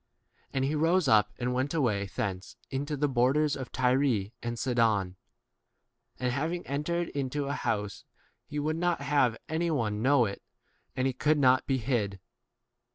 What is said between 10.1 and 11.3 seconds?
[it], and he